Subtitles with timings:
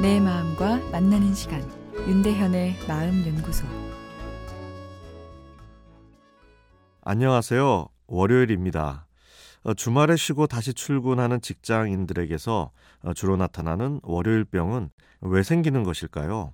[0.00, 1.60] 내 마음과 만나는 시간
[2.06, 3.66] 윤대현의 마음 연구소
[7.02, 7.88] 안녕하세요.
[8.06, 9.08] 월요일입니다.
[9.64, 14.90] 어, 주말에 쉬고 다시 출근하는 직장인들에게서 어, 주로 나타나는 월요일병은
[15.22, 16.52] 왜 생기는 것일까요?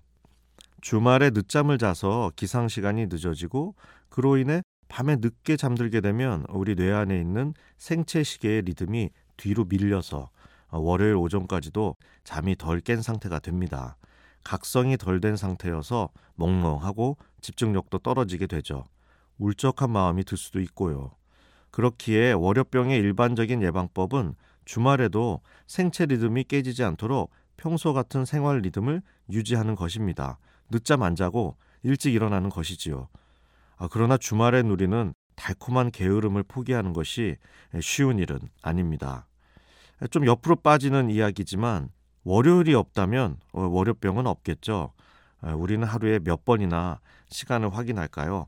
[0.81, 3.75] 주말에 늦잠을 자서 기상 시간이 늦어지고
[4.09, 10.19] 그로 인해 밤에 늦게 잠들게 되면 우리 뇌 안에 있는 생체 시계의 리듬이 뒤로 밀려서
[10.19, 10.29] 어,
[10.79, 13.97] 월요일 오전까지도 잠이 덜 깬 상태가 됩니다.
[14.43, 18.85] 각성이 덜 된 상태여서 멍멍하고 집중력도 떨어지게 되죠.
[19.39, 21.13] 울적한 마음이 들 수도 있고요.
[21.71, 24.35] 그렇기에 월요병의 일반적인 예방법은
[24.65, 30.39] 주말에도 생체 리듬이 깨지지 않도록 평소 같은 생활 리듬을 유지하는 것입니다.
[30.71, 33.09] 늦잠 안 자고 일찍 일어나는 것이지요.
[33.77, 37.37] 아, 그러나 주말에 누리는 달콤한 게으름을 포기하는 것이
[37.81, 39.27] 쉬운 일은 아닙니다.
[40.11, 41.89] 좀 옆으로 빠지는 이야기지만
[42.25, 44.93] 월요일이 없다면 어, 월요병은 없겠죠.
[45.41, 48.47] 아, 우리는 하루에 몇 번이나 시간을 확인할까요?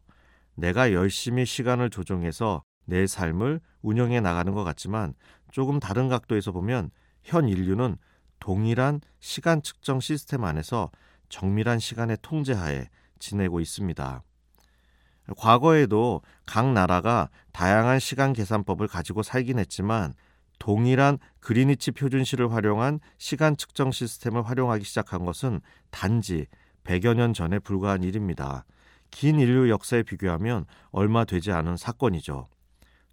[0.54, 5.14] 내가 열심히 시간을 조정해서 내 삶을 운영해 나가는 것 같지만
[5.50, 6.90] 조금 다른 각도에서 보면
[7.22, 7.98] 현 인류는
[8.40, 10.90] 동일한 시간 측정 시스템 안에서
[11.28, 12.88] 정밀한 시간의 통제하에
[13.18, 14.22] 지내고 있습니다.
[15.36, 20.14] 과거에도 각 나라가 다양한 시간 계산법을 가지고 살긴 했지만
[20.58, 26.46] 동일한 그리니치 표준시를 활용한 시간 측정 시스템을 활용하기 시작한 것은 단지
[26.84, 28.64] 100여 년 전에 불과한 일입니다.
[29.10, 32.48] 긴 인류 역사에 비교하면 얼마 되지 않은 사건이죠.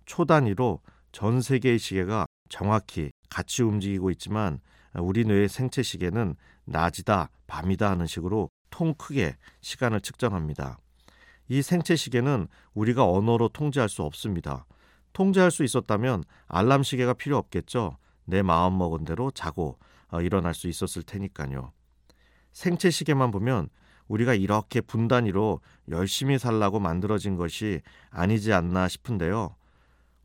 [0.06, 4.60] 초단위로 전 세계의 시계가 정확히 같이 움직이고 있지만
[4.96, 10.78] 우리 뇌의 생체 시계는 낮이다, 밤이다 하는 식으로 통 크게 시간을 측정합니다.
[11.50, 14.66] 이 생체 시계는 우리가 언어로 통제할 수 없습니다.
[15.14, 17.98] 통제할 수 있었다면 알람 시계가 필요 없겠죠.
[18.26, 19.78] 내 마음 먹은 대로 자고
[20.10, 21.72] 어, 일어날 수 있었을 테니까요.
[22.52, 23.70] 생체 시계만 보면
[24.08, 29.56] 우리가 이렇게 분단위로 열심히 살라고 만들어진 것이 아니지 않나 싶은데요.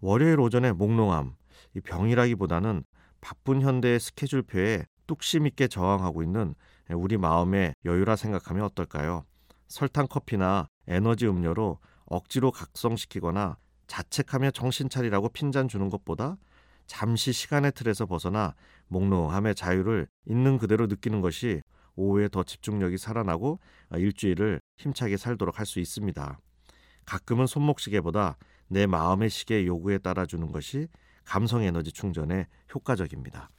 [0.01, 1.35] 월요일 오전에 몽롱함,
[1.75, 2.85] 이 병이라기보다는
[3.21, 6.55] 바쁜 현대의 스케줄표에 뚝심 있게 저항하고 있는
[6.91, 9.25] 우리 마음의 여유라 생각하면 어떨까요?
[9.67, 13.57] 설탕 커피나 에너지 음료로 억지로 각성시키거나
[13.89, 16.37] 자책하며 정신 차리라고 핀잔 주는 것보다
[16.87, 18.55] 잠시 시간의 틀에서 벗어나
[18.87, 21.61] 몽롱함의 자유를 있는 그대로 느끼는 것이
[21.97, 23.59] 오후에 더 집중력이 살아나고
[23.93, 26.39] 일주일을 힘차게 살도록 할 수 있습니다.
[27.05, 28.37] 가끔은 손목시계보다
[28.69, 30.89] 내 마음의 시계 요구에 따라주는 것이
[31.25, 33.51] 감성 에너지 충전에 효과적입니다.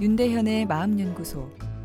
[0.00, 1.67] 윤대현의 마음연구소